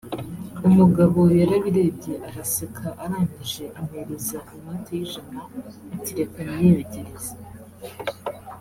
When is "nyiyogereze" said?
6.49-7.33